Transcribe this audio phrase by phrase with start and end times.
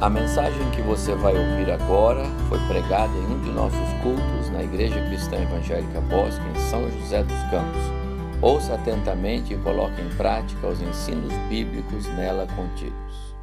[0.00, 4.62] A mensagem que você vai ouvir agora foi pregada em um de nossos cultos na
[4.62, 7.82] Igreja Cristã Evangélica Bosque, em São José dos Campos.
[8.40, 13.34] Ouça atentamente e coloque em prática os ensinos bíblicos nela contidos.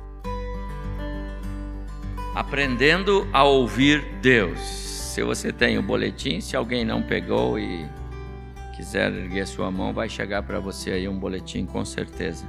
[2.33, 4.57] Aprendendo a ouvir Deus.
[4.61, 7.85] Se você tem o boletim, se alguém não pegou e
[8.77, 12.45] quiser erguer sua mão, vai chegar para você aí um boletim com certeza.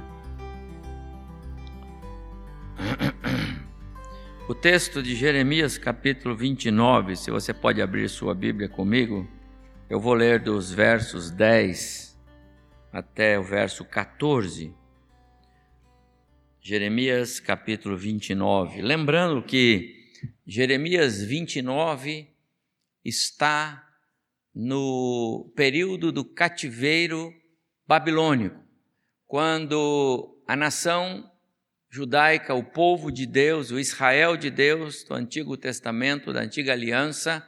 [4.49, 9.27] O texto de Jeremias, capítulo 29, se você pode abrir sua Bíblia comigo,
[9.89, 12.17] eu vou ler dos versos 10
[12.93, 14.73] até o verso 14.
[16.61, 18.81] Jeremias, capítulo 29.
[18.81, 20.13] Lembrando que
[20.45, 22.29] Jeremias 29
[23.03, 23.85] está
[24.55, 27.33] no período do cativeiro
[27.85, 28.63] babilônico,
[29.27, 31.29] quando a nação
[31.97, 37.43] judaica, o povo de Deus, o Israel de Deus do Antigo Testamento, da Antiga Aliança,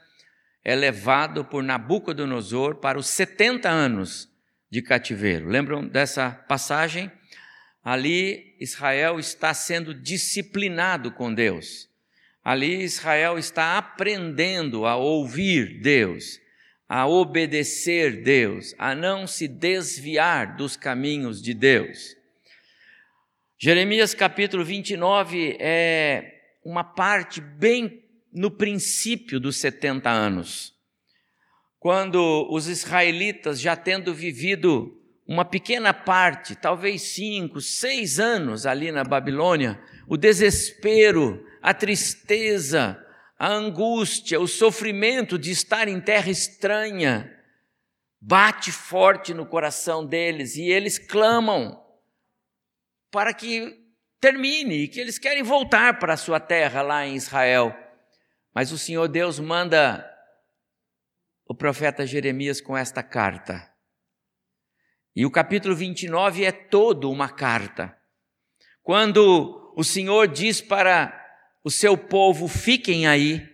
[0.63, 4.27] é levado por Nabucodonosor para os 70 anos
[4.67, 5.47] de cativeiro.
[5.47, 7.11] Lembram dessa passagem?
[7.83, 11.87] Ali Israel está sendo disciplinado com Deus.
[12.43, 16.39] Ali Israel está aprendendo a ouvir Deus,
[16.87, 22.17] a obedecer Deus, a não se desviar dos caminhos de Deus.
[23.61, 26.31] Jeremias capítulo 29 é
[26.63, 30.73] uma parte bem no princípio dos 70 anos,
[31.77, 39.03] quando os israelitas, já tendo vivido uma pequena parte, talvez cinco, seis anos ali na
[39.03, 42.97] Babilônia, o desespero, a tristeza,
[43.37, 47.29] a angústia, o sofrimento de estar em terra estranha,
[48.21, 51.88] bate forte no coração deles e eles clamam
[53.11, 57.75] para que termine, que eles querem voltar para a sua terra lá em Israel.
[58.53, 60.05] Mas o Senhor Deus manda
[61.45, 63.67] o profeta Jeremias com esta carta.
[65.15, 67.97] E o capítulo 29 é todo uma carta.
[68.83, 71.15] Quando o Senhor diz para
[71.63, 73.47] o seu povo: fiquem aí,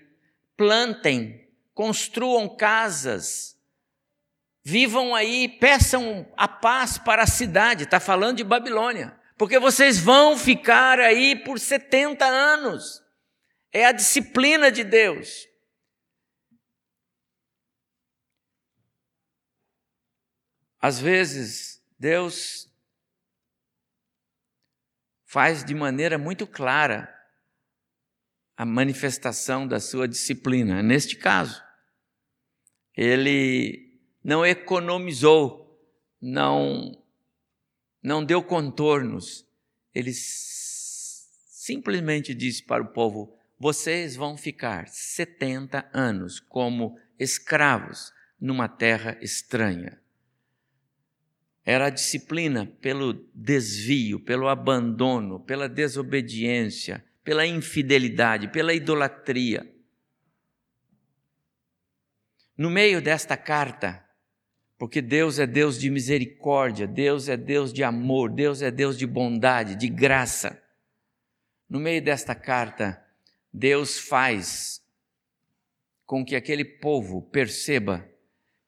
[0.58, 3.58] plantem, construam casas,
[4.64, 7.84] vivam aí, peçam a paz para a cidade.
[7.84, 13.04] Está falando de Babilônia porque vocês vão ficar aí por 70 anos.
[13.72, 15.48] É a disciplina de Deus.
[20.80, 22.72] Às vezes, Deus
[25.26, 27.14] faz de maneira muito clara
[28.56, 30.82] a manifestação da sua disciplina.
[30.82, 31.62] Neste caso,
[32.96, 35.78] ele não economizou,
[36.22, 37.05] não
[38.06, 39.44] não deu contornos,
[39.94, 49.18] ele simplesmente disse para o povo: vocês vão ficar 70 anos como escravos numa terra
[49.22, 50.00] estranha.
[51.66, 59.68] Era a disciplina pelo desvio, pelo abandono, pela desobediência, pela infidelidade, pela idolatria.
[62.56, 64.05] No meio desta carta,
[64.78, 69.08] porque Deus é Deus de misericórdia, Deus é Deus de amor, Deus é Deus de
[69.08, 70.62] bondade, de graça.
[71.70, 73.02] No meio desta carta,
[73.54, 74.82] Deus faz
[76.06, 78.08] com que aquele povo perceba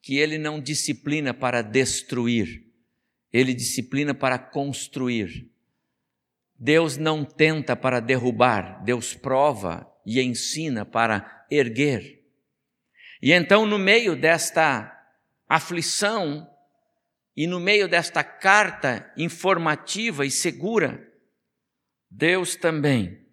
[0.02, 2.66] que ele não disciplina para destruir,
[3.32, 5.52] ele disciplina para construir.
[6.58, 12.24] Deus não tenta para derrubar, Deus prova e ensina para erguer.
[13.22, 14.97] E então, no meio desta
[15.48, 16.50] aflição,
[17.36, 21.08] e no meio desta carta informativa e segura,
[22.10, 23.26] Deus também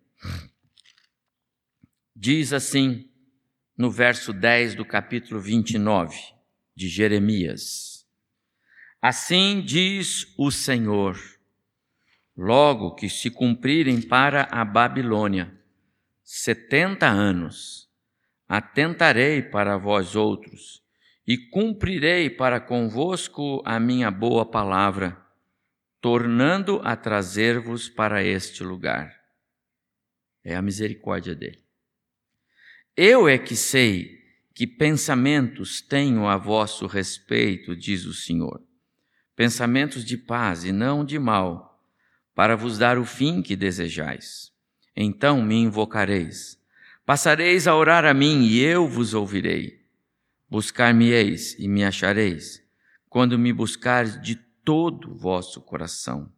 [2.15, 3.11] diz assim
[3.77, 6.17] no verso 10 do capítulo 29
[6.77, 8.07] de Jeremias:
[9.01, 11.19] Assim diz o Senhor,
[12.37, 15.59] logo que se cumprirem para a Babilônia
[16.23, 17.89] setenta anos,
[18.47, 20.84] atentarei para vós outros
[21.27, 25.17] e cumprirei para convosco a minha boa palavra,
[26.01, 29.15] tornando a trazer-vos para este lugar.
[30.45, 31.65] É a misericórdia dele.
[32.97, 34.23] Eu é que sei
[34.55, 38.63] que pensamentos tenho a vosso respeito, diz o Senhor.
[39.35, 41.83] Pensamentos de paz e não de mal,
[42.35, 44.53] para vos dar o fim que desejais.
[44.95, 46.57] Então me invocareis.
[47.05, 49.84] Passareis a orar a mim e eu vos ouvirei.
[50.55, 52.63] Buscar-me-eis e me achareis,
[53.09, 56.33] quando me buscares de todo o vosso coração.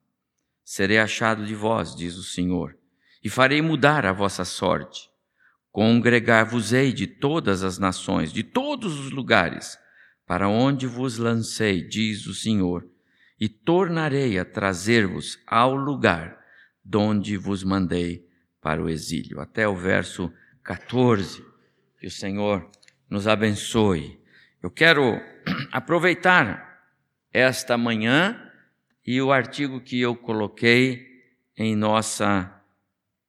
[0.64, 2.78] Serei achado de vós, diz o Senhor,
[3.22, 5.10] e farei mudar a vossa sorte.
[5.70, 9.78] Congregar-vos-ei de todas as nações, de todos os lugares,
[10.26, 12.88] para onde vos lancei, diz o Senhor,
[13.38, 16.42] e tornarei a trazer-vos ao lugar
[16.82, 18.26] donde vos mandei
[18.62, 19.40] para o exílio.
[19.40, 20.32] Até o verso
[20.64, 21.44] 14.
[22.00, 22.70] Que o Senhor
[23.08, 24.18] nos abençoe.
[24.62, 25.20] Eu quero
[25.70, 26.82] aproveitar
[27.32, 28.50] esta manhã
[29.06, 31.24] e o artigo que eu coloquei
[31.56, 32.52] em nossa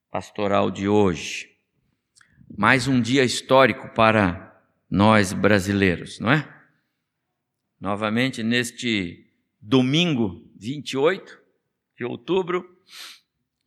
[0.09, 1.49] pastoral de hoje.
[2.57, 6.53] Mais um dia histórico para nós brasileiros, não é?
[7.79, 9.29] Novamente, neste
[9.61, 11.37] domingo 28
[11.95, 12.77] de outubro,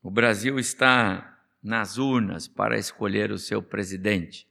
[0.03, 4.49] o Brasil está nas urnas para escolher o seu presidente,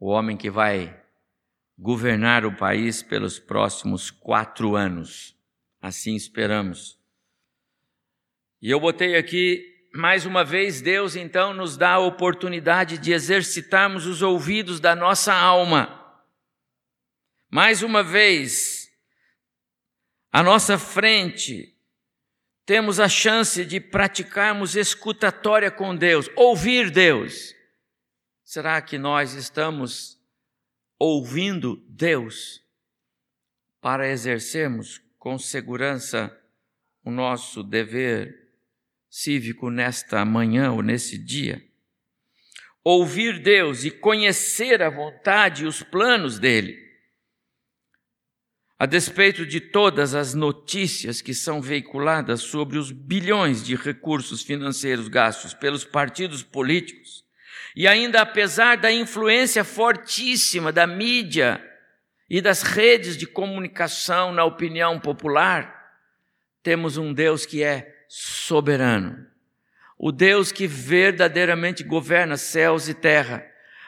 [0.00, 0.98] o homem que vai
[1.78, 5.36] governar o país pelos próximos quatro anos.
[5.80, 6.98] Assim esperamos.
[8.62, 9.62] E eu botei aqui,
[9.94, 15.34] mais uma vez, Deus então nos dá a oportunidade de exercitarmos os ouvidos da nossa
[15.34, 15.96] alma.
[17.50, 18.90] Mais uma vez,
[20.32, 21.74] à nossa frente,
[22.64, 27.59] temos a chance de praticarmos escutatória com Deus, ouvir Deus.
[28.52, 30.18] Será que nós estamos
[30.98, 32.60] ouvindo Deus
[33.80, 36.36] para exercermos com segurança
[37.04, 38.50] o nosso dever
[39.08, 41.64] cívico nesta manhã ou nesse dia?
[42.82, 46.76] Ouvir Deus e conhecer a vontade e os planos dele
[48.76, 55.06] a despeito de todas as notícias que são veiculadas sobre os bilhões de recursos financeiros
[55.06, 57.24] gastos pelos partidos políticos,
[57.74, 61.64] e ainda apesar da influência fortíssima da mídia
[62.28, 65.80] e das redes de comunicação na opinião popular,
[66.62, 69.26] temos um Deus que é soberano,
[69.98, 73.44] o Deus que verdadeiramente governa céus e terra,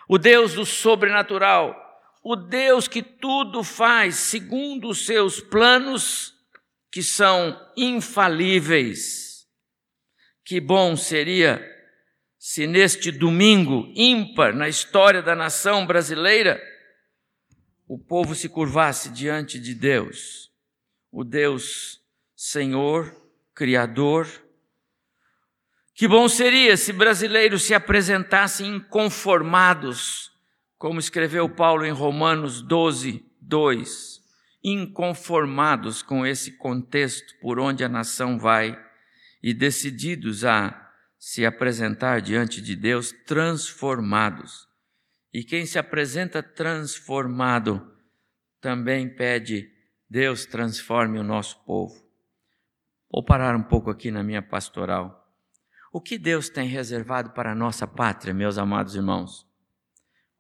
[0.09, 1.77] o Deus do sobrenatural,
[2.23, 6.35] o Deus que tudo faz segundo os seus planos,
[6.91, 9.47] que são infalíveis.
[10.45, 11.72] Que bom seria
[12.45, 16.61] se neste domingo ímpar na história da nação brasileira,
[17.87, 20.51] o povo se curvasse diante de Deus,
[21.13, 22.01] o Deus
[22.35, 23.15] Senhor,
[23.55, 24.27] Criador.
[25.95, 30.33] Que bom seria se brasileiros se apresentassem inconformados
[30.77, 34.21] como escreveu Paulo em Romanos 12, 2,
[34.65, 38.77] inconformados com esse contexto por onde a nação vai
[39.41, 40.82] e decididos a
[41.25, 44.67] se apresentar diante de Deus transformados.
[45.33, 47.97] E quem se apresenta transformado
[48.61, 49.71] também pede,
[50.09, 51.95] Deus transforme o nosso povo.
[53.09, 55.33] Vou parar um pouco aqui na minha pastoral.
[55.93, 59.47] O que Deus tem reservado para a nossa pátria, meus amados irmãos?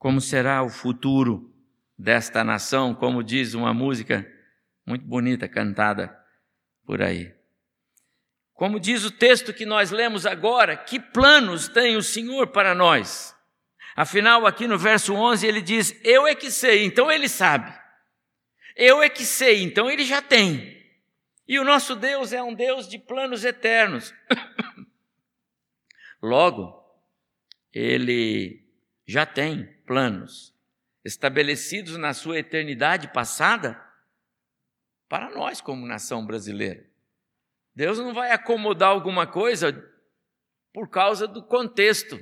[0.02, 1.54] como será o futuro
[1.96, 4.28] desta nação, como diz uma música
[4.84, 6.12] muito bonita cantada
[6.84, 7.32] por aí.
[8.62, 13.36] Como diz o texto que nós lemos agora, que planos tem o Senhor para nós?
[13.96, 17.76] Afinal, aqui no verso 11 ele diz: Eu é que sei, então ele sabe.
[18.76, 20.80] Eu é que sei, então ele já tem.
[21.48, 24.14] E o nosso Deus é um Deus de planos eternos.
[26.22, 26.72] Logo,
[27.72, 28.64] ele
[29.04, 30.54] já tem planos
[31.04, 33.84] estabelecidos na sua eternidade passada
[35.08, 36.91] para nós, como nação brasileira.
[37.74, 39.72] Deus não vai acomodar alguma coisa
[40.72, 42.18] por causa do contexto.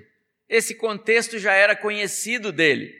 [0.48, 2.94] Esse contexto já era conhecido dele.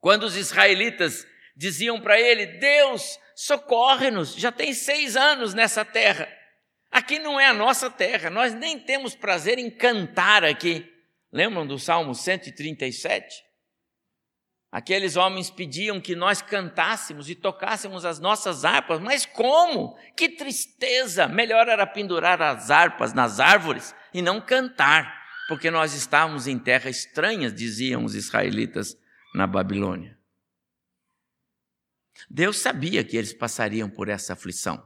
[0.00, 6.28] Quando os israelitas diziam para ele: Deus, socorre-nos, já tem seis anos nessa terra.
[6.90, 10.88] Aqui não é a nossa terra, nós nem temos prazer em cantar aqui.
[11.32, 13.43] Lembram do Salmo 137?
[14.74, 19.96] Aqueles homens pediam que nós cantássemos e tocássemos as nossas harpas, mas como?
[20.16, 21.28] Que tristeza!
[21.28, 26.90] Melhor era pendurar as harpas nas árvores e não cantar, porque nós estávamos em terra
[26.90, 28.98] estranha, diziam os israelitas
[29.32, 30.18] na Babilônia.
[32.28, 34.84] Deus sabia que eles passariam por essa aflição.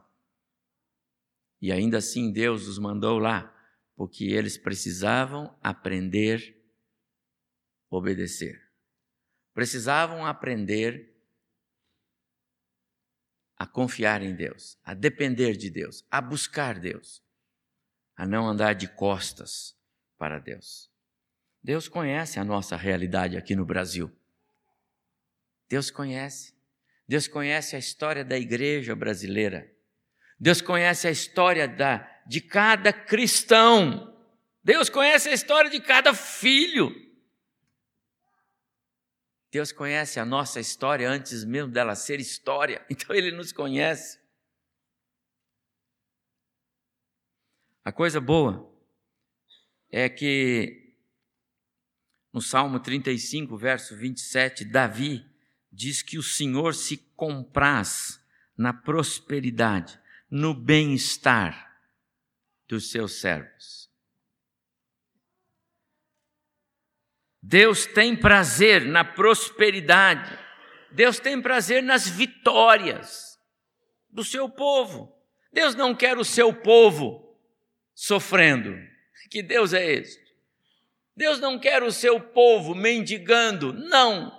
[1.62, 3.50] E ainda assim Deus os mandou lá
[3.97, 6.62] porque eles precisavam aprender
[7.90, 8.67] a obedecer.
[9.59, 11.12] Precisavam aprender
[13.57, 17.21] a confiar em Deus, a depender de Deus, a buscar Deus,
[18.17, 19.77] a não andar de costas
[20.17, 20.88] para Deus.
[21.61, 24.17] Deus conhece a nossa realidade aqui no Brasil.
[25.69, 26.55] Deus conhece.
[27.09, 29.69] Deus conhece a história da igreja brasileira.
[30.38, 34.17] Deus conhece a história da de cada cristão
[34.69, 36.95] Deus conhece a história de cada filho.
[39.50, 44.19] Deus conhece a nossa história antes mesmo dela ser história, então Ele nos conhece.
[47.85, 48.71] A coisa boa
[49.90, 50.95] é que
[52.33, 55.26] no Salmo 35, verso 27, Davi
[55.73, 58.23] diz que o Senhor se compraz
[58.57, 59.99] na prosperidade,
[60.31, 61.81] no bem-estar
[62.69, 63.88] dos seus servos.
[67.42, 70.38] Deus tem prazer na prosperidade,
[70.90, 73.38] Deus tem prazer nas vitórias
[74.11, 75.14] do seu povo.
[75.52, 77.38] Deus não quer o seu povo
[77.95, 78.76] sofrendo.
[79.30, 80.28] Que Deus é este?
[81.16, 84.33] Deus não quer o seu povo mendigando, não.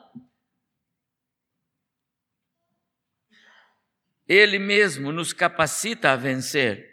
[4.28, 6.88] Ele mesmo nos capacita a vencer.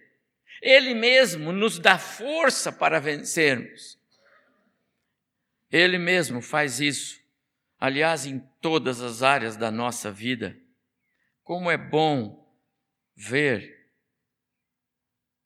[0.63, 3.96] Ele mesmo nos dá força para vencermos.
[5.71, 7.21] Ele mesmo faz isso,
[7.79, 10.57] aliás, em todas as áreas da nossa vida.
[11.43, 12.45] Como é bom
[13.15, 13.77] ver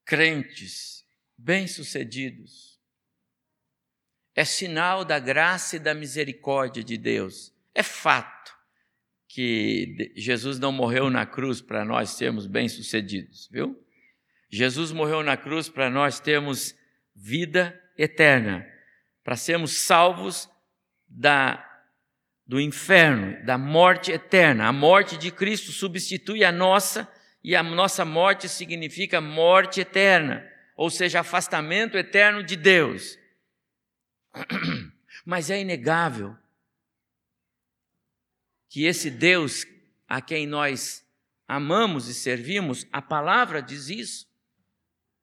[0.05, 1.05] crentes
[1.37, 2.79] bem-sucedidos.
[4.35, 7.55] É sinal da graça e da misericórdia de Deus.
[7.75, 8.53] É fato
[9.29, 13.81] que Jesus não morreu na cruz para nós sermos bem-sucedidos, viu?
[14.51, 16.75] Jesus morreu na cruz para nós termos
[17.15, 18.67] vida eterna,
[19.23, 20.49] para sermos salvos
[21.09, 21.67] da
[22.47, 24.67] do inferno, da morte eterna.
[24.67, 27.09] A morte de Cristo substitui a nossa
[27.45, 30.51] e a nossa morte significa morte eterna
[30.81, 33.19] ou seja, afastamento eterno de Deus.
[35.27, 36.35] Mas é inegável
[38.67, 39.67] que esse Deus
[40.09, 41.07] a quem nós
[41.47, 44.27] amamos e servimos, a palavra diz isso.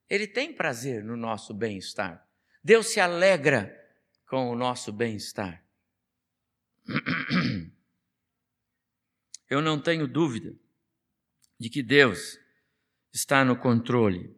[0.07, 2.23] Ele tem prazer no nosso bem-estar.
[2.63, 3.75] Deus se alegra
[4.27, 5.63] com o nosso bem-estar.
[9.49, 10.53] Eu não tenho dúvida
[11.57, 12.37] de que Deus
[13.13, 14.35] está no controle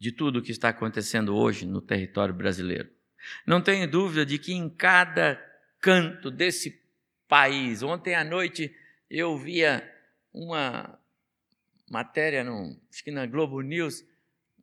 [0.00, 2.90] de tudo o que está acontecendo hoje no território brasileiro.
[3.46, 5.40] Não tenho dúvida de que em cada
[5.78, 6.82] canto desse
[7.28, 8.74] país, ontem à noite
[9.10, 9.88] eu via
[10.32, 10.98] uma
[11.88, 14.02] matéria, no, acho que na Globo News,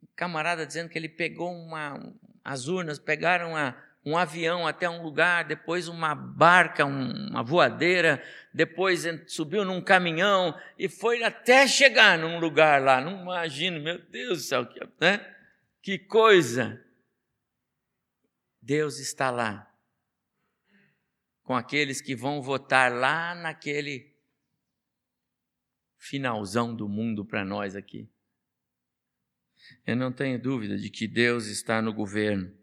[0.02, 2.12] um camarada dizendo que ele pegou uma,
[2.44, 9.04] as urnas, pegaram a, um avião até um lugar, depois uma barca, uma voadeira, depois
[9.26, 13.00] subiu num caminhão e foi até chegar num lugar lá.
[13.00, 14.68] Não imagino, meu Deus do céu,
[15.00, 15.36] né?
[15.82, 16.82] que coisa!
[18.62, 19.70] Deus está lá
[21.42, 24.14] com aqueles que vão votar lá naquele
[25.98, 28.08] finalzão do mundo para nós aqui.
[29.86, 32.59] Eu não tenho dúvida de que Deus está no governo.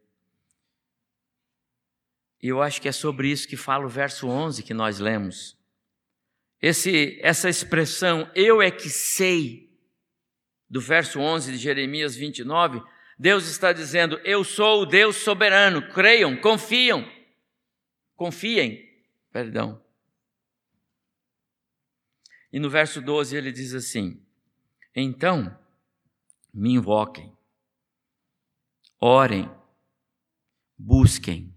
[2.42, 5.58] E eu acho que é sobre isso que fala o verso 11 que nós lemos.
[6.62, 9.68] Esse, essa expressão, eu é que sei,
[10.70, 12.82] do verso 11 de Jeremias 29,
[13.18, 17.10] Deus está dizendo: Eu sou o Deus soberano, creiam, confiam,
[18.16, 18.88] confiem,
[19.32, 19.84] perdão.
[22.52, 24.24] E no verso 12 ele diz assim:
[24.96, 25.58] Então
[26.54, 27.36] me invoquem,
[29.00, 29.50] orem,
[30.78, 31.57] busquem.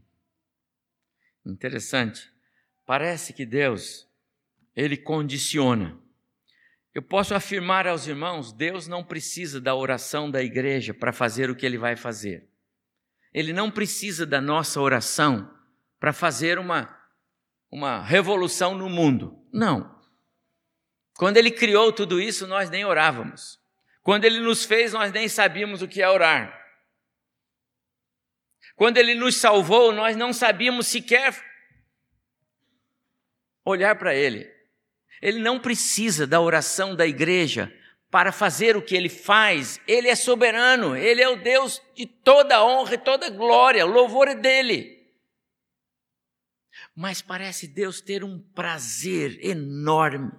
[1.44, 2.30] Interessante,
[2.84, 4.06] parece que Deus,
[4.76, 5.98] ele condiciona.
[6.94, 11.56] Eu posso afirmar aos irmãos: Deus não precisa da oração da igreja para fazer o
[11.56, 12.48] que ele vai fazer.
[13.32, 15.48] Ele não precisa da nossa oração
[16.00, 16.94] para fazer uma,
[17.70, 19.38] uma revolução no mundo.
[19.52, 19.98] Não.
[21.14, 23.60] Quando ele criou tudo isso, nós nem orávamos.
[24.02, 26.59] Quando ele nos fez, nós nem sabíamos o que é orar.
[28.80, 31.38] Quando ele nos salvou, nós não sabíamos sequer
[33.62, 34.50] olhar para ele.
[35.20, 37.70] Ele não precisa da oração da igreja
[38.10, 39.78] para fazer o que ele faz.
[39.86, 44.28] Ele é soberano, ele é o Deus de toda honra e toda glória, o louvor
[44.28, 44.98] é dele.
[46.96, 50.32] Mas parece Deus ter um prazer enorme.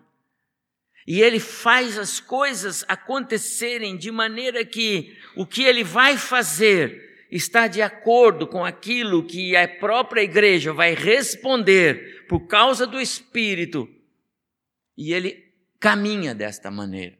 [1.05, 7.67] E ele faz as coisas acontecerem de maneira que o que ele vai fazer está
[7.67, 13.87] de acordo com aquilo que a própria igreja vai responder por causa do Espírito
[14.97, 17.17] e ele caminha desta maneira.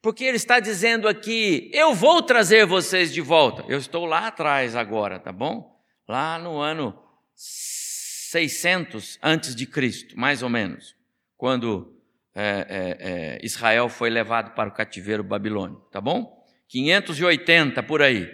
[0.00, 3.64] Porque ele está dizendo aqui: eu vou trazer vocês de volta.
[3.68, 5.80] Eu estou lá atrás agora, tá bom?
[6.08, 7.00] Lá no ano
[7.34, 10.96] 600 antes de Cristo, mais ou menos,
[11.36, 11.96] quando
[12.34, 16.41] é, é, é, Israel foi levado para o cativeiro babilônico, tá bom?
[16.72, 18.26] 580 por aí.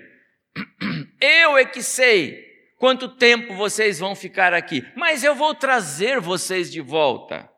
[1.20, 2.46] Eu é que sei
[2.78, 7.50] quanto tempo vocês vão ficar aqui, mas eu vou trazer vocês de volta.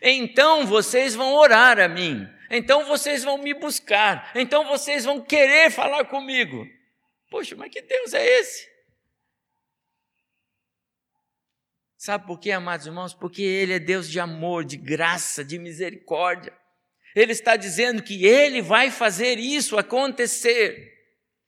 [0.00, 5.72] Então vocês vão orar a mim, então vocês vão me buscar, então vocês vão querer
[5.72, 6.64] falar comigo.
[7.28, 8.70] Poxa, mas que Deus é esse?
[11.96, 13.12] Sabe por quê, amados irmãos?
[13.12, 16.59] Porque Ele é Deus de amor, de graça, de misericórdia.
[17.14, 20.88] Ele está dizendo que Ele vai fazer isso acontecer.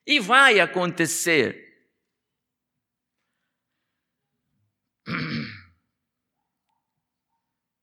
[0.06, 1.60] E vai acontecer.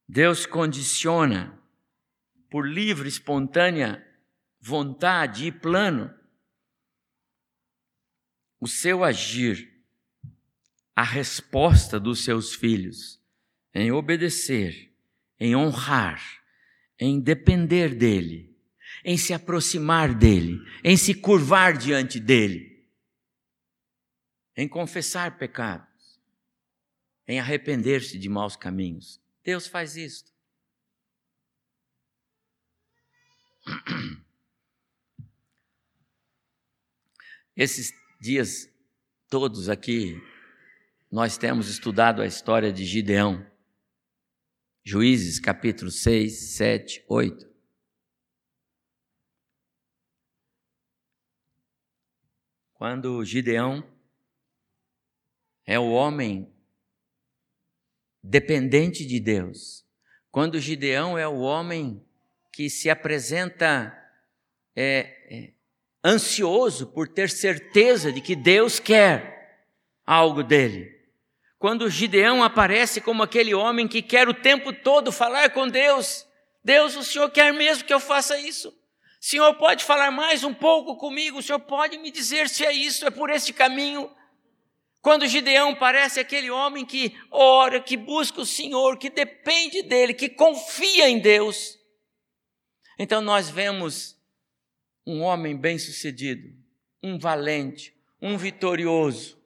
[0.08, 1.58] Deus condiciona
[2.50, 4.06] por livre, espontânea
[4.60, 6.14] vontade e plano
[8.60, 9.80] o seu agir
[10.96, 13.24] a resposta dos seus filhos
[13.74, 14.94] em obedecer,
[15.40, 16.39] em honrar,
[17.00, 18.56] em depender dele,
[19.04, 22.86] em se aproximar dele, em se curvar diante dele,
[24.56, 26.20] em confessar pecados,
[27.28, 29.22] em arrepender-se de maus caminhos.
[29.44, 30.34] Deus faz isto.
[37.56, 38.70] Esses dias
[39.30, 40.22] todos aqui
[41.12, 43.46] nós temos estudado a história de Gideão.
[44.84, 47.50] Juízes, capítulo 6, 7, 8.
[52.74, 53.84] Quando Gideão
[55.66, 56.52] é o homem
[58.24, 59.86] dependente de Deus,
[60.32, 62.04] quando Gideão é o homem
[62.54, 63.96] que se apresenta
[64.76, 65.54] é, é,
[66.04, 69.68] ansioso por ter certeza de que Deus quer
[70.06, 70.99] algo dele
[71.60, 76.26] quando Gideão aparece como aquele homem que quer o tempo todo falar com Deus.
[76.64, 78.70] Deus, o Senhor quer mesmo que eu faça isso?
[78.70, 78.74] O
[79.20, 81.40] Senhor pode falar mais um pouco comigo?
[81.40, 84.10] O Senhor pode me dizer se é isso, é por este caminho?
[85.02, 90.30] Quando Gideão parece aquele homem que ora, que busca o Senhor, que depende dele, que
[90.30, 91.78] confia em Deus.
[92.98, 94.18] Então nós vemos
[95.06, 96.56] um homem bem-sucedido,
[97.04, 99.39] um valente, um vitorioso,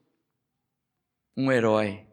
[1.36, 2.08] um herói.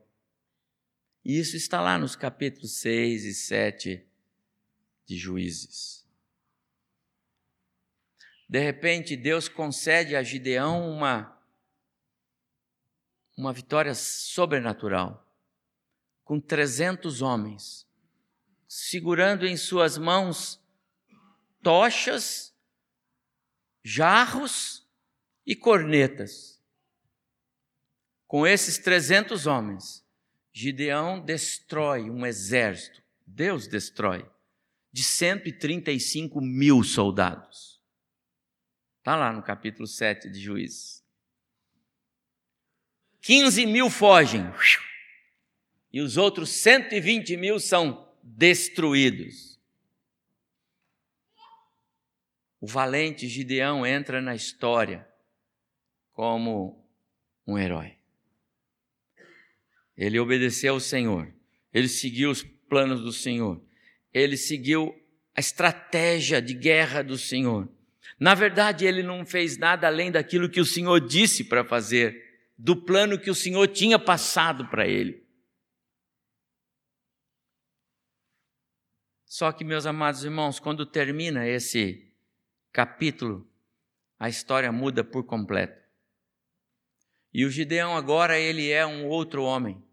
[1.25, 4.07] E isso está lá nos capítulos 6 e 7
[5.05, 6.07] de Juízes.
[8.49, 11.41] De repente, Deus concede a Gideão uma,
[13.37, 15.25] uma vitória sobrenatural,
[16.25, 17.87] com 300 homens,
[18.67, 20.61] segurando em suas mãos
[21.63, 22.53] tochas,
[23.85, 24.89] jarros
[25.47, 26.60] e cornetas.
[28.31, 30.07] Com esses 300 homens,
[30.53, 34.25] Gideão destrói um exército, Deus destrói,
[34.93, 37.83] de 135 mil soldados.
[38.99, 41.05] Está lá no capítulo 7 de Juízes.
[43.21, 44.45] 15 mil fogem,
[45.93, 49.59] e os outros 120 mil são destruídos.
[52.61, 55.05] O valente Gideão entra na história
[56.13, 56.89] como
[57.45, 57.99] um herói.
[60.01, 61.31] Ele obedeceu ao Senhor,
[61.75, 63.63] ele seguiu os planos do Senhor,
[64.15, 64.99] ele seguiu
[65.37, 67.69] a estratégia de guerra do Senhor.
[68.19, 72.75] Na verdade, ele não fez nada além daquilo que o Senhor disse para fazer, do
[72.75, 75.23] plano que o Senhor tinha passado para ele.
[79.27, 82.11] Só que, meus amados irmãos, quando termina esse
[82.73, 83.47] capítulo,
[84.19, 85.79] a história muda por completo.
[87.35, 89.90] E o Gideão agora ele é um outro homem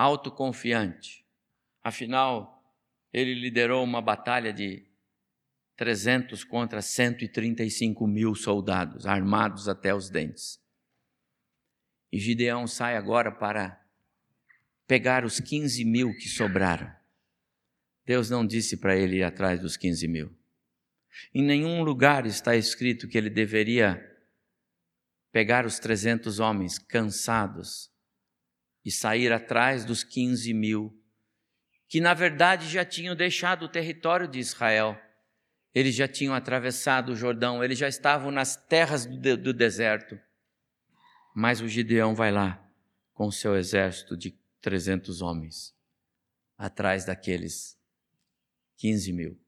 [0.00, 1.26] autoconfiante.
[1.82, 2.64] Afinal,
[3.12, 4.86] ele liderou uma batalha de
[5.76, 10.58] 300 contra 135 mil soldados, armados até os dentes.
[12.12, 13.80] E Gideão sai agora para
[14.86, 16.90] pegar os 15 mil que sobraram.
[18.04, 20.34] Deus não disse para ele ir atrás dos 15 mil.
[21.34, 24.06] Em nenhum lugar está escrito que ele deveria
[25.30, 27.90] pegar os 300 homens cansados,
[28.84, 30.96] e sair atrás dos 15 mil,
[31.88, 34.98] que na verdade já tinham deixado o território de Israel.
[35.74, 40.18] Eles já tinham atravessado o Jordão, eles já estavam nas terras do, do deserto.
[41.34, 42.64] Mas o Gideão vai lá
[43.12, 45.74] com seu exército de 300 homens,
[46.56, 47.78] atrás daqueles
[48.78, 49.40] 15 mil.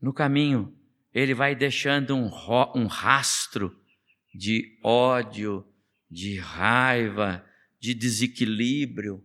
[0.00, 0.76] No caminho,
[1.12, 2.30] ele vai deixando um,
[2.74, 3.78] um rastro
[4.34, 5.66] de ódio,
[6.10, 7.44] de raiva,
[7.78, 9.24] de desequilíbrio,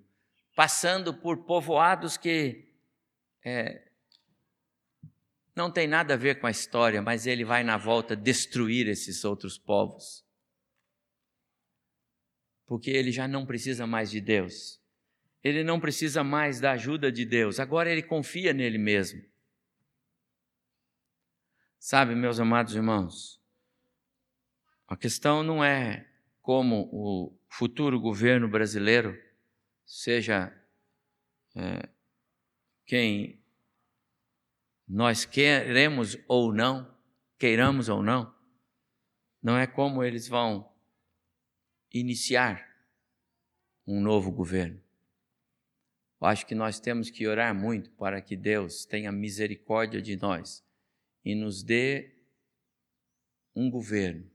[0.56, 2.72] passando por povoados que
[3.44, 3.86] é,
[5.56, 9.24] não tem nada a ver com a história, mas ele vai na volta destruir esses
[9.24, 10.24] outros povos.
[12.66, 14.82] Porque ele já não precisa mais de Deus.
[15.44, 17.60] Ele não precisa mais da ajuda de Deus.
[17.60, 19.24] Agora ele confia nele mesmo.
[21.78, 23.40] Sabe, meus amados irmãos,
[24.88, 26.10] a questão não é
[26.46, 29.20] como o futuro governo brasileiro
[29.84, 30.56] seja
[31.56, 31.90] é,
[32.86, 33.44] quem
[34.88, 36.96] nós queremos ou não,
[37.40, 38.32] queiramos ou não,
[39.42, 40.72] não é como eles vão
[41.92, 42.64] iniciar
[43.88, 44.80] um novo governo.
[46.22, 50.64] Eu acho que nós temos que orar muito para que Deus tenha misericórdia de nós
[51.24, 52.14] e nos dê
[53.56, 54.30] um governo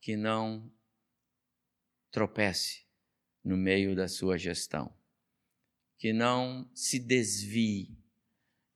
[0.00, 0.70] que não
[2.16, 2.84] tropece
[3.44, 4.92] no meio da sua gestão,
[5.98, 7.96] que não se desvie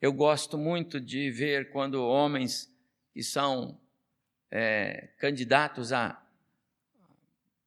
[0.00, 2.72] eu gosto muito de ver quando homens
[3.12, 3.78] que são
[4.50, 6.26] é, candidatos a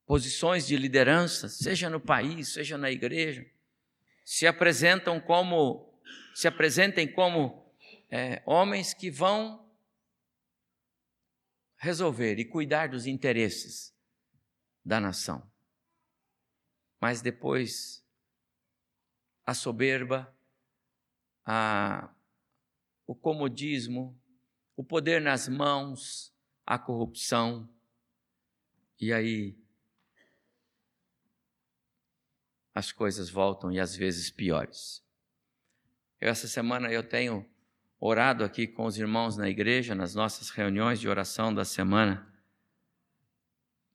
[0.05, 3.45] posições de liderança, seja no país, seja na igreja,
[4.25, 5.93] se apresentam como
[6.33, 7.71] se apresentem como
[8.09, 9.63] é, homens que vão
[11.77, 13.93] resolver e cuidar dos interesses
[14.83, 15.52] da nação.
[17.03, 18.01] Mas depois
[19.45, 20.33] a soberba,
[21.45, 22.09] a
[23.05, 24.17] o comodismo,
[24.73, 26.33] o poder nas mãos,
[26.65, 27.69] a corrupção.
[28.97, 29.53] E aí
[32.73, 35.05] as coisas voltam e às vezes piores.
[36.21, 37.45] Essa semana eu tenho
[37.99, 42.33] orado aqui com os irmãos na igreja, nas nossas reuniões de oração da semana,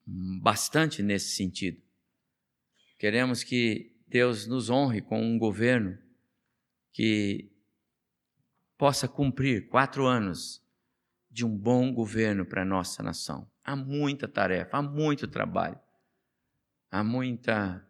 [0.06, 1.87] bastante nesse sentido.
[2.98, 5.96] Queremos que Deus nos honre com um governo
[6.92, 7.48] que
[8.76, 10.60] possa cumprir quatro anos
[11.30, 13.48] de um bom governo para a nossa nação.
[13.62, 15.78] Há muita tarefa, há muito trabalho,
[16.90, 17.86] há muita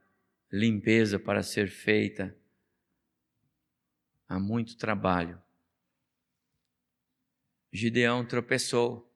[0.53, 2.37] limpeza para ser feita,
[4.29, 5.41] há muito trabalho.
[7.73, 9.11] Gideão tropeçou.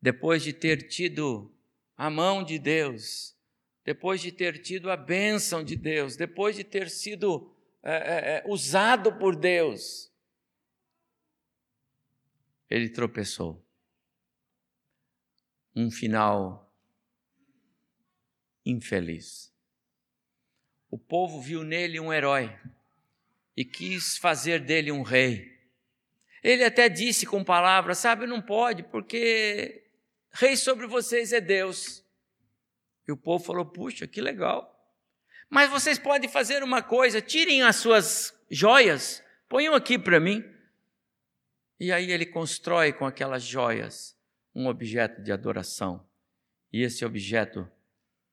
[0.00, 1.52] Depois de ter tido
[1.96, 3.36] a mão de Deus,
[3.84, 8.44] depois de ter tido a bênção de Deus, depois de ter sido é, é, é
[8.46, 10.12] usado por Deus,
[12.68, 13.64] ele tropeçou.
[15.74, 16.72] Um final
[18.64, 19.52] infeliz.
[20.90, 22.56] O povo viu nele um herói
[23.56, 25.58] e quis fazer dele um rei.
[26.42, 29.84] Ele até disse com palavras: Sabe, não pode, porque
[30.32, 32.04] rei sobre vocês é Deus.
[33.06, 34.76] E o povo falou: Puxa, que legal.
[35.48, 40.44] Mas vocês podem fazer uma coisa: tirem as suas joias, ponham aqui para mim.
[41.78, 44.16] E aí ele constrói com aquelas joias
[44.54, 46.06] um objeto de adoração.
[46.72, 47.68] E esse objeto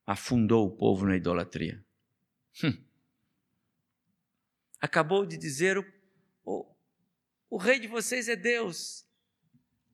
[0.06, 1.84] afundou o povo na idolatria.
[2.64, 2.84] Hum.
[4.80, 5.86] Acabou de dizer: o,
[6.44, 6.76] o,
[7.50, 9.06] o rei de vocês é Deus,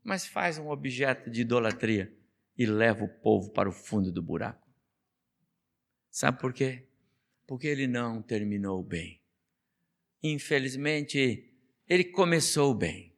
[0.03, 2.13] mas faz um objeto de idolatria
[2.57, 4.62] e leva o povo para o fundo do buraco.
[6.13, 6.83] Sabe por quê?
[7.45, 9.19] Porque ele não terminou bem.
[10.21, 11.51] Infelizmente,
[11.89, 13.13] ele começou bem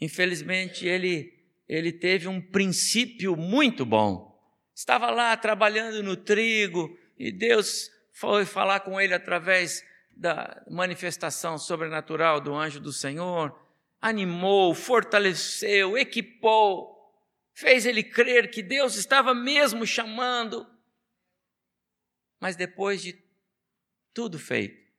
[0.00, 1.32] Infelizmente, ele,
[1.68, 4.30] ele teve um princípio muito bom.
[4.74, 9.84] Estava lá trabalhando no trigo e Deus foi falar com ele através
[10.16, 13.54] da manifestação sobrenatural do anjo do Senhor,
[14.00, 16.96] animou, fortaleceu, equipou,
[17.52, 20.66] fez ele crer que Deus estava mesmo chamando.
[22.40, 23.22] Mas depois de
[24.14, 24.90] tudo feito,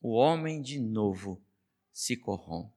[0.00, 1.44] o homem de novo
[1.92, 2.72] se corrompe.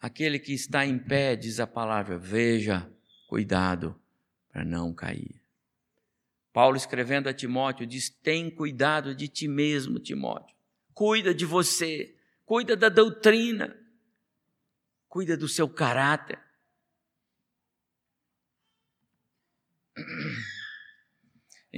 [0.00, 2.90] Aquele que está em pé, diz a palavra, veja,
[3.26, 4.00] cuidado
[4.52, 5.42] para não cair.
[6.52, 10.56] Paulo escrevendo a Timóteo diz: tem cuidado de ti mesmo, Timóteo.
[10.94, 13.76] Cuida de você, cuida da doutrina,
[15.08, 16.38] cuida do seu caráter.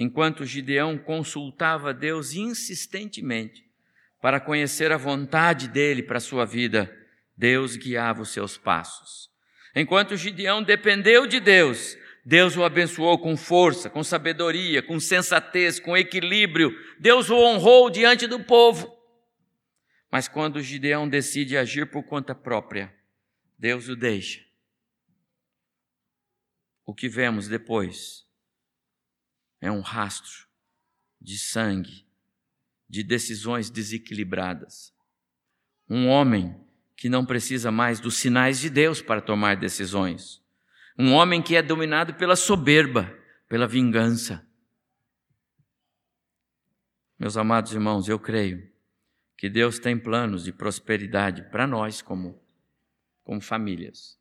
[0.01, 3.69] Enquanto Gideão consultava Deus insistentemente
[4.23, 6.89] para conhecer a vontade dele para a sua vida,
[7.37, 9.29] Deus guiava os seus passos.
[9.75, 15.97] Enquanto Gideão dependeu de Deus, Deus o abençoou com força, com sabedoria, com sensatez, com
[15.97, 16.73] equilíbrio.
[17.01, 18.97] Deus o honrou diante do povo.
[20.13, 22.95] Mas quando Gideão decide agir por conta própria,
[23.59, 24.45] Deus o deixa.
[26.87, 28.28] O que vemos depois
[29.61, 30.47] é um rastro
[31.21, 32.07] de sangue,
[32.89, 34.95] de decisões desequilibradas.
[35.89, 36.55] Um homem
[36.97, 40.43] que não precisa mais dos sinais de Deus para tomar decisões.
[40.99, 43.17] Um homem que é dominado pela soberba,
[43.49, 44.45] pela vingança.
[47.19, 48.69] Meus amados irmãos, eu creio
[49.37, 52.41] que Deus tem planos de prosperidade para nós como,
[53.23, 54.19] como famílias.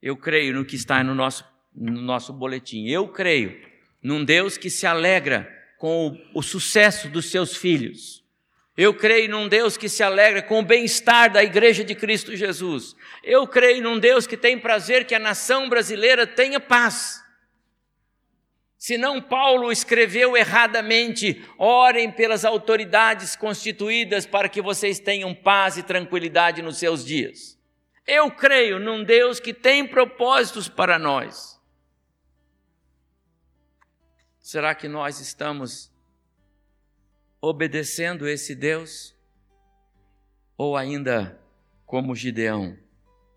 [0.00, 2.86] Eu creio no que está no nosso, no nosso boletim.
[2.86, 3.73] Eu creio
[4.04, 8.22] num Deus que se alegra com o, o sucesso dos seus filhos.
[8.76, 12.94] Eu creio num Deus que se alegra com o bem-estar da igreja de Cristo Jesus.
[13.22, 17.24] Eu creio num Deus que tem prazer que a nação brasileira tenha paz.
[18.76, 26.60] Senão Paulo escreveu erradamente: orem pelas autoridades constituídas para que vocês tenham paz e tranquilidade
[26.60, 27.58] nos seus dias.
[28.06, 31.53] Eu creio num Deus que tem propósitos para nós.
[34.44, 35.90] Será que nós estamos
[37.40, 39.16] obedecendo esse Deus?
[40.54, 41.40] Ou ainda,
[41.86, 42.76] como Gideão,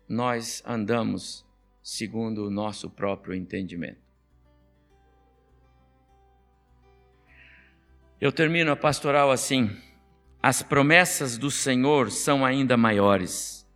[0.06, 1.46] nós andamos
[1.82, 4.02] segundo o nosso próprio entendimento?
[8.20, 9.74] Eu termino a pastoral assim:
[10.42, 13.66] as promessas do Senhor são ainda maiores.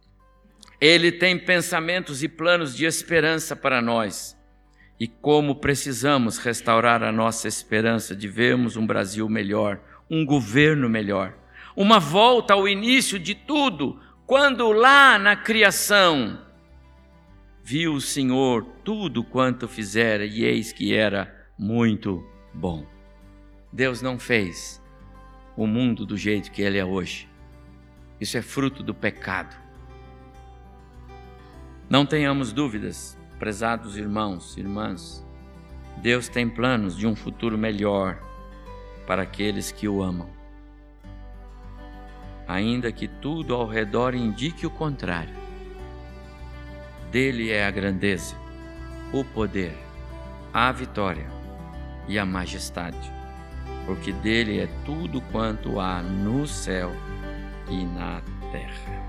[0.79, 4.37] Ele tem pensamentos e planos de esperança para nós.
[5.03, 11.35] E como precisamos restaurar a nossa esperança de vermos um Brasil melhor, um governo melhor.
[11.75, 16.41] Uma volta ao início de tudo, quando lá na criação
[17.65, 22.87] viu o Senhor tudo quanto fizera e eis que era muito bom.
[23.73, 24.81] Deus não fez
[25.57, 27.29] o mundo do jeito que ele é hoje.
[28.21, 29.57] Isso é fruto do pecado.
[31.91, 35.27] Não tenhamos dúvidas, prezados irmãos, irmãs.
[35.97, 38.23] Deus tem planos de um futuro melhor
[39.05, 40.31] para aqueles que o amam.
[42.47, 45.35] Ainda que tudo ao redor indique o contrário.
[47.11, 48.37] Dele é a grandeza,
[49.13, 49.77] o poder,
[50.55, 51.27] a vitória
[52.07, 53.13] e a majestade,
[53.87, 56.93] porque dele é tudo quanto há no céu
[57.69, 59.02] e na terra.